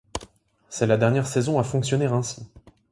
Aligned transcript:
C'est 0.67 0.87
la 0.87 0.97
dernière 0.97 1.27
saison 1.27 1.59
à 1.59 1.63
fonctionner 1.63 2.05
ainsi. 2.07 2.47